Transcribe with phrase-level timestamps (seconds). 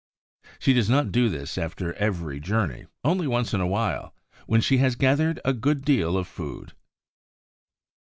[0.57, 4.15] She does not do this after every journey; only once in a while,
[4.47, 6.73] when she has gathered a good deal of food.